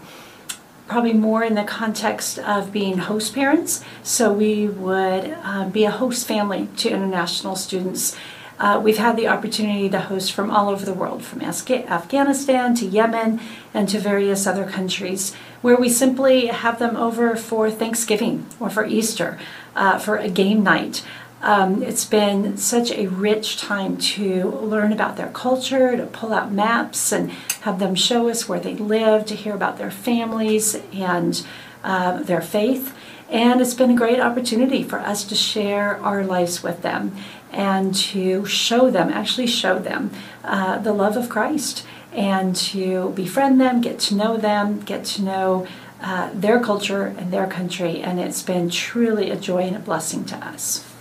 [0.88, 3.84] Probably more in the context of being host parents.
[4.04, 8.16] So we would uh, be a host family to international students
[8.60, 12.86] uh, we've had the opportunity to host from all over the world, from Afghanistan to
[12.86, 13.40] Yemen
[13.74, 18.84] and to various other countries, where we simply have them over for Thanksgiving or for
[18.86, 19.38] Easter,
[19.76, 21.04] uh, for a game night.
[21.42, 26.52] Um, it's been such a rich time to learn about their culture, to pull out
[26.52, 31.46] maps and have them show us where they live, to hear about their families and
[31.84, 32.96] uh, their faith.
[33.30, 37.16] And it's been a great opportunity for us to share our lives with them
[37.52, 40.12] and to show them, actually show them,
[40.44, 45.22] uh, the love of Christ and to befriend them, get to know them, get to
[45.22, 45.68] know
[46.02, 48.02] uh, their culture and their country.
[48.02, 50.97] And it's been truly a joy and a blessing to us.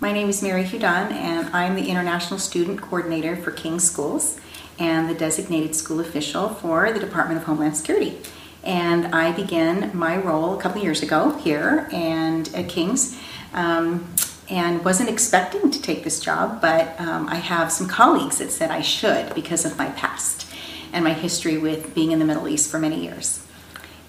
[0.00, 4.38] My name is Mary Hudon, and I'm the International Student Coordinator for King Schools
[4.78, 8.16] and the designated school official for the Department of Homeland Security.
[8.62, 13.18] And I began my role a couple years ago here and at King's.
[13.52, 14.06] Um,
[14.48, 18.70] and wasn't expecting to take this job, but um, I have some colleagues that said
[18.70, 20.46] I should because of my past
[20.92, 23.44] and my history with being in the Middle East for many years.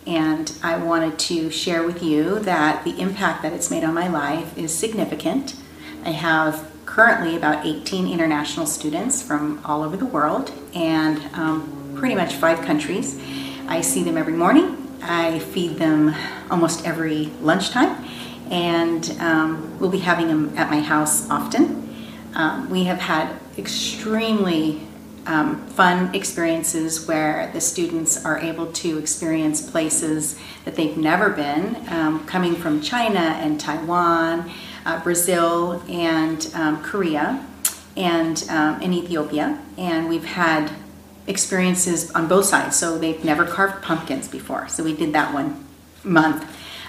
[0.06, 4.08] And I wanted to share with you that the impact that it's made on my
[4.08, 5.56] life is significant.
[6.04, 12.16] I have currently about 18 international students from all over the world and um, pretty
[12.16, 13.20] much five countries.
[13.68, 14.76] I see them every morning.
[15.02, 16.16] I feed them
[16.50, 18.06] almost every lunchtime
[18.50, 21.86] and um, we'll be having them at my house often.
[22.34, 24.82] Um, we have had extremely
[25.26, 31.76] um, fun experiences where the students are able to experience places that they've never been,
[31.90, 34.50] um, coming from China and Taiwan,
[34.90, 37.46] uh, Brazil, and um, Korea,
[37.96, 39.60] and um, in Ethiopia.
[39.78, 40.72] And we've had
[41.28, 42.76] experiences on both sides.
[42.76, 44.68] So they've never carved pumpkins before.
[44.68, 45.64] So we did that one
[46.04, 46.44] month.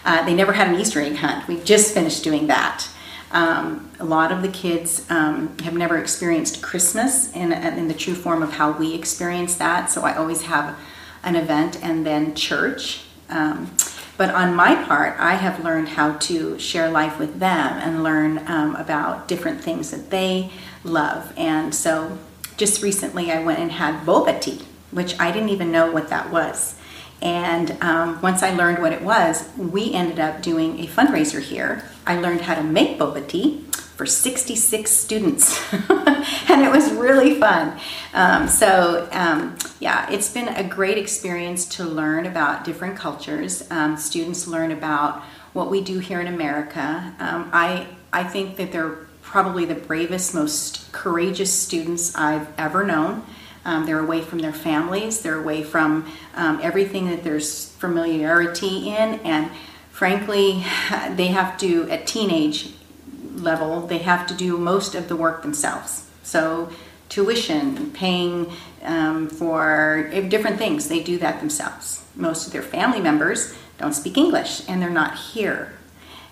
[0.05, 1.47] Uh, they never had an Easter egg hunt.
[1.47, 2.89] We just finished doing that.
[3.33, 8.15] Um, a lot of the kids um, have never experienced Christmas in, in the true
[8.15, 9.91] form of how we experience that.
[9.91, 10.77] So I always have
[11.23, 13.03] an event and then church.
[13.29, 13.77] Um,
[14.21, 18.45] but on my part, I have learned how to share life with them and learn
[18.49, 20.51] um, about different things that they
[20.85, 21.33] love.
[21.39, 22.19] And so
[22.59, 26.31] just recently, I went and had boba tea, which I didn't even know what that
[26.31, 26.79] was.
[27.23, 31.89] And um, once I learned what it was, we ended up doing a fundraiser here.
[32.07, 33.65] I learned how to make boba tea
[34.01, 35.61] for 66 students,
[36.49, 37.79] and it was really fun.
[38.15, 43.71] Um, so, um, yeah, it's been a great experience to learn about different cultures.
[43.71, 45.21] Um, students learn about
[45.53, 47.15] what we do here in America.
[47.19, 53.23] Um, I, I think that they're probably the bravest, most courageous students I've ever known.
[53.67, 59.21] Um, they're away from their families, they're away from um, everything that there's familiarity in,
[59.27, 59.51] and
[59.91, 60.65] frankly,
[61.11, 62.80] they have to, at teenage
[63.37, 66.07] level, they have to do most of the work themselves.
[66.23, 66.71] So,
[67.09, 68.53] tuition, paying
[68.83, 72.05] um, for different things, they do that themselves.
[72.15, 75.73] Most of their family members don't speak English and they're not here.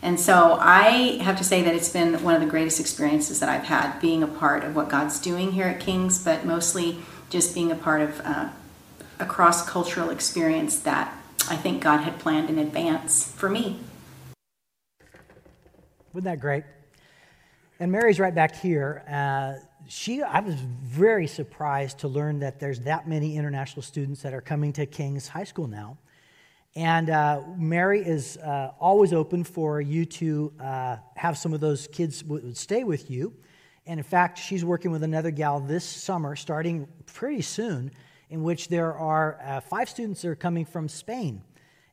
[0.00, 3.48] And so I have to say that it's been one of the greatest experiences that
[3.48, 6.98] I've had being a part of what God's doing here at King's, but mostly
[7.30, 8.48] just being a part of uh,
[9.18, 11.12] a cross cultural experience that
[11.50, 13.80] I think God had planned in advance for me.
[16.12, 16.64] Wasn't that great?
[17.80, 19.04] And Mary's right back here.
[19.08, 24.34] Uh, she, I was very surprised to learn that there's that many international students that
[24.34, 25.96] are coming to King's High School now.
[26.74, 31.86] And uh, Mary is uh, always open for you to uh, have some of those
[31.86, 33.32] kids w- stay with you.
[33.86, 37.92] And in fact, she's working with another gal this summer, starting pretty soon,
[38.28, 41.42] in which there are uh, five students that are coming from Spain.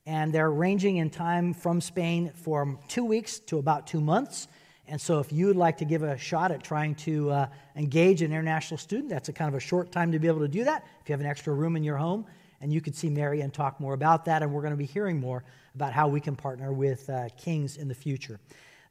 [0.08, 4.48] And they're ranging in time from Spain from two weeks to about two months.
[4.88, 8.22] And so, if you would like to give a shot at trying to uh, engage
[8.22, 10.64] an international student, that's a kind of a short time to be able to do
[10.64, 10.86] that.
[11.02, 12.26] If you have an extra room in your home,
[12.62, 14.42] and you could see Mary and talk more about that.
[14.42, 15.44] And we're going to be hearing more
[15.76, 18.40] about how we can partner with uh, Kings in the future.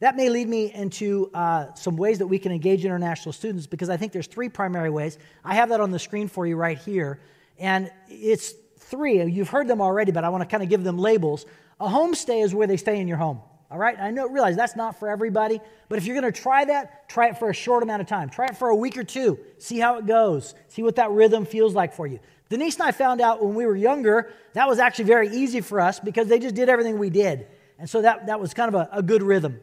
[0.00, 3.88] That may lead me into uh, some ways that we can engage international students because
[3.88, 5.18] I think there's three primary ways.
[5.44, 7.20] I have that on the screen for you right here.
[7.58, 9.24] And it's three.
[9.24, 11.46] You've heard them already, but I want to kind of give them labels.
[11.80, 13.40] A homestay is where they stay in your home.
[13.70, 13.98] All right?
[13.98, 17.28] I know realize that's not for everybody, but if you're going to try that, try
[17.28, 18.28] it for a short amount of time.
[18.28, 19.38] Try it for a week or two.
[19.58, 20.54] See how it goes.
[20.68, 22.20] See what that rhythm feels like for you.
[22.50, 25.80] Denise and I found out when we were younger that was actually very easy for
[25.80, 27.46] us because they just did everything we did.
[27.78, 29.60] And so that, that was kind of a, a good rhythm.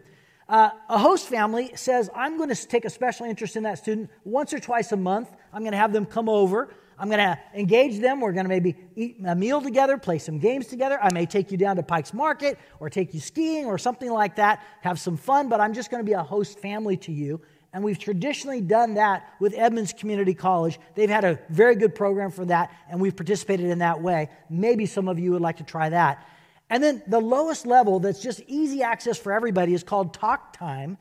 [0.50, 4.10] Uh, a host family says, I'm going to take a special interest in that student
[4.26, 5.30] once or twice a month.
[5.54, 6.74] I'm going to have them come over.
[7.02, 8.22] I'm going to engage them.
[8.22, 11.00] We're going to maybe eat a meal together, play some games together.
[11.02, 14.36] I may take you down to Pike's Market or take you skiing or something like
[14.36, 17.42] that, have some fun, but I'm just going to be a host family to you.
[17.74, 20.80] And we've traditionally done that with Edmonds Community College.
[20.94, 24.30] They've had a very good program for that, and we've participated in that way.
[24.52, 26.28] Maybe some of you would like to try that.
[26.70, 31.00] And then the lowest level that's just easy access for everybody is called Talk Time.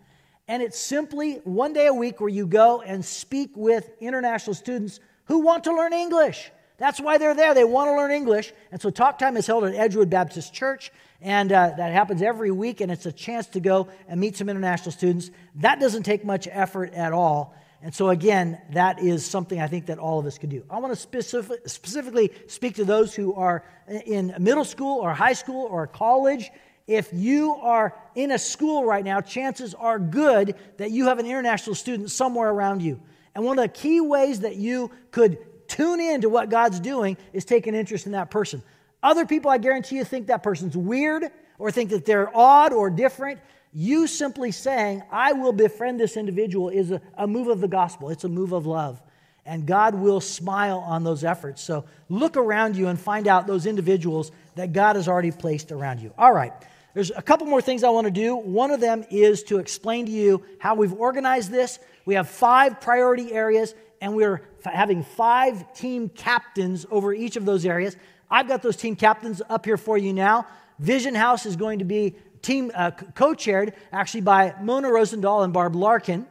[0.48, 4.98] And it's simply one day a week where you go and speak with international students
[5.30, 6.50] who want to learn English.
[6.76, 7.54] That's why they're there.
[7.54, 8.52] They want to learn English.
[8.72, 10.90] And so Talk Time is held at Edgewood Baptist Church.
[11.20, 14.48] And uh, that happens every week, and it's a chance to go and meet some
[14.48, 15.30] international students.
[15.56, 17.54] That doesn't take much effort at all.
[17.80, 20.64] And so, again, that is something I think that all of us could do.
[20.68, 25.34] I want to specific, specifically speak to those who are in middle school or high
[25.34, 26.50] school or college.
[26.88, 31.26] If you are in a school right now, chances are good that you have an
[31.26, 33.00] international student somewhere around you.
[33.34, 37.16] And one of the key ways that you could tune in to what God's doing
[37.32, 38.62] is take an interest in that person.
[39.02, 41.24] Other people, I guarantee you, think that person's weird
[41.58, 43.40] or think that they're odd or different.
[43.72, 48.10] You simply saying, I will befriend this individual, is a, a, move of the gospel.
[48.10, 49.00] It's a move of love.
[49.46, 51.62] And God will smile on those efforts.
[51.62, 56.00] So look around you and find out those individuals that God has already placed around
[56.00, 56.12] you.
[56.18, 56.52] All right.
[56.94, 58.34] There's a couple more things I want to do.
[58.34, 61.78] One of them is to explain to you how we've organized this.
[62.04, 67.64] We have five priority areas, and we're having five team captains over each of those
[67.64, 67.96] areas.
[68.30, 70.46] I've got those team captains up here for you now.
[70.78, 75.76] Vision House is going to be team uh, co-chaired actually by Mona Rosendahl and Barb
[75.76, 76.26] Larkin.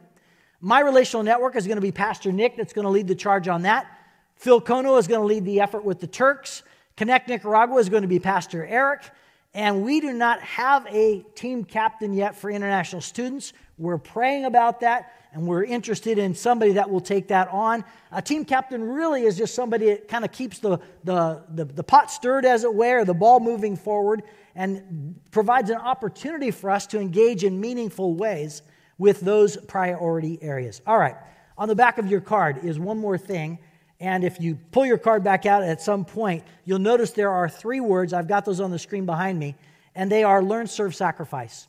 [0.60, 3.48] My relational network is going to be Pastor Nick that's going to lead the charge
[3.48, 3.86] on that.
[4.34, 6.62] Phil Kono is going to lead the effort with the Turks.
[6.96, 9.10] Connect Nicaragua is going to be Pastor Eric.
[9.52, 13.52] And we do not have a team captain yet for international students.
[13.78, 17.84] We're praying about that, and we're interested in somebody that will take that on.
[18.12, 21.82] A team captain really is just somebody that kind of keeps the, the, the, the
[21.82, 24.22] pot stirred, as it were, the ball moving forward,
[24.54, 28.62] and provides an opportunity for us to engage in meaningful ways
[28.98, 30.80] with those priority areas.
[30.86, 31.16] All right,
[31.58, 33.58] on the back of your card is one more thing.
[34.00, 37.48] And if you pull your card back out at some point, you'll notice there are
[37.48, 38.14] three words.
[38.14, 39.54] I've got those on the screen behind me,
[39.94, 41.68] and they are learn, serve, sacrifice.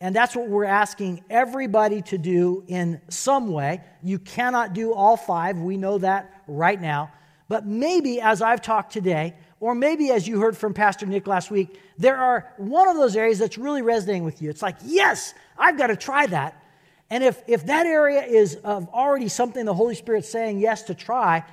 [0.00, 3.82] And that's what we're asking everybody to do in some way.
[4.02, 5.58] You cannot do all five.
[5.58, 7.12] We know that right now.
[7.48, 11.50] But maybe as I've talked today, or maybe as you heard from Pastor Nick last
[11.50, 14.48] week, there are one of those areas that's really resonating with you.
[14.48, 16.64] It's like, yes, I've got to try that.
[17.10, 20.94] And if, if that area is of already something the Holy Spirit's saying yes to
[20.94, 21.44] try,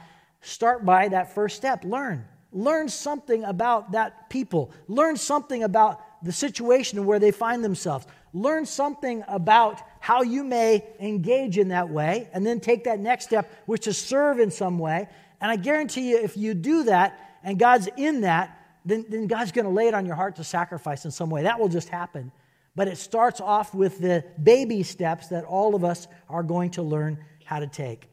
[0.41, 1.83] Start by that first step.
[1.83, 2.25] Learn.
[2.51, 4.71] Learn something about that people.
[4.87, 8.07] Learn something about the situation where they find themselves.
[8.33, 13.25] Learn something about how you may engage in that way, and then take that next
[13.25, 15.07] step, which is serve in some way.
[15.41, 19.51] And I guarantee you, if you do that and God's in that, then, then God's
[19.51, 21.43] going to lay it on your heart to sacrifice in some way.
[21.43, 22.31] That will just happen.
[22.75, 26.83] But it starts off with the baby steps that all of us are going to
[26.83, 28.07] learn how to take.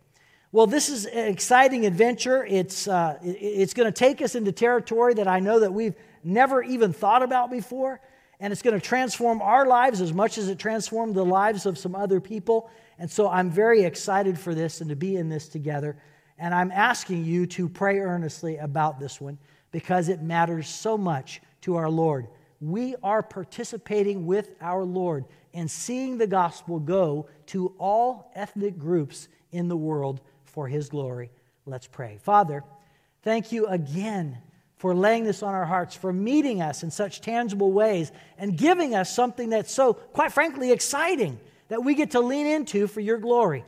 [0.54, 2.46] Well, this is an exciting adventure.
[2.46, 6.62] It's, uh, it's going to take us into territory that I know that we've never
[6.62, 8.00] even thought about before.
[8.38, 11.76] And it's going to transform our lives as much as it transformed the lives of
[11.76, 12.70] some other people.
[13.00, 15.96] And so I'm very excited for this and to be in this together.
[16.38, 19.38] And I'm asking you to pray earnestly about this one
[19.72, 22.28] because it matters so much to our Lord.
[22.60, 29.26] We are participating with our Lord in seeing the gospel go to all ethnic groups
[29.50, 30.20] in the world
[30.54, 31.30] for His glory.
[31.66, 32.18] Let's pray.
[32.22, 32.62] Father,
[33.22, 34.38] thank you again
[34.76, 38.94] for laying this on our hearts, for meeting us in such tangible ways, and giving
[38.94, 43.18] us something that's so, quite frankly, exciting that we get to lean into for your
[43.18, 43.64] glory.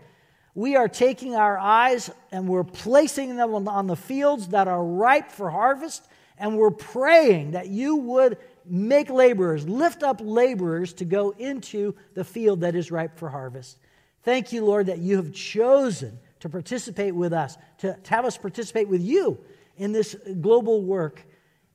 [0.54, 5.32] We are taking our eyes and we're placing them on the fields that are ripe
[5.32, 6.06] for harvest,
[6.38, 12.24] and we're praying that you would make laborers, lift up laborers to go into the
[12.24, 13.78] field that is ripe for harvest.
[14.22, 18.36] Thank you, Lord, that you have chosen to participate with us, to, to have us
[18.36, 19.38] participate with you
[19.76, 21.26] in this global work.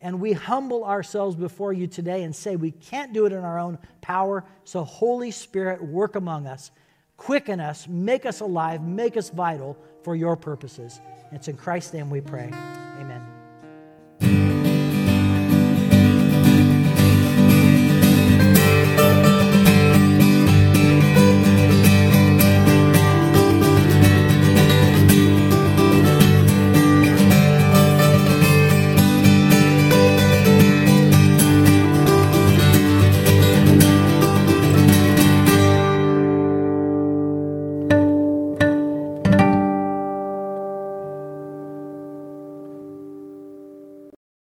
[0.02, 3.60] And we humble ourselves before you today and say we can't do it in our
[3.60, 4.44] own power.
[4.64, 6.72] So, Holy Spirit, work among us,
[7.18, 11.00] quicken us, make us alive, make us vital for your purposes.
[11.32, 12.50] It's in Christ's name we pray.
[13.00, 13.41] Amen.